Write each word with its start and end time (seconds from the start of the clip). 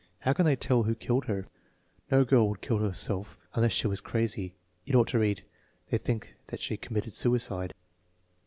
"How 0.21 0.33
can 0.33 0.45
they 0.45 0.55
tell 0.55 0.81
who 0.81 0.95
killed 0.95 1.25
her?" 1.25 1.45
"No 2.09 2.25
girl 2.25 2.49
would 2.49 2.59
kill 2.61 2.79
herself 2.79 3.37
unless 3.53 3.71
she 3.71 3.85
was 3.85 4.01
crazy." 4.01 4.55
"It 4.87 4.95
ought 4.95 5.09
to 5.09 5.19
read: 5.19 5.43
'They 5.91 5.99
think 5.99 6.33
that 6.47 6.59
she 6.59 6.75
committed 6.75 7.13
suicide.'" 7.13 7.75